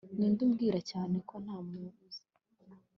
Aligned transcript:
Ninde 0.17 0.41
umbwira 0.47 0.79
cyane 0.91 1.15
ko 1.29 1.35
ntamuzi 1.43 2.21